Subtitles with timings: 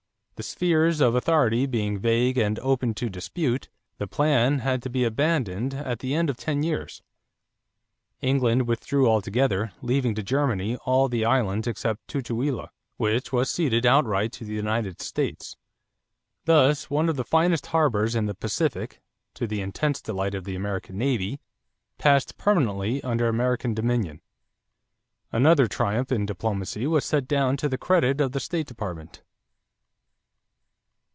[0.35, 3.69] The spheres of authority being vague and open to dispute,
[3.99, 7.03] the plan had to be abandoned at the end of ten years.
[8.21, 14.31] England withdrew altogether, leaving to Germany all the islands except Tutuila, which was ceded outright
[14.31, 15.57] to the United States.
[16.45, 18.99] Thus one of the finest harbors in the Pacific,
[19.35, 21.39] to the intense delight of the American navy,
[21.99, 24.21] passed permanently under American dominion.
[25.31, 29.21] Another triumph in diplomacy was set down to the credit of the State Department.